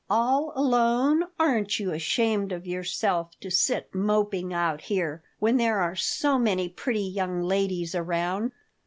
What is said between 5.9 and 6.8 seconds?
so many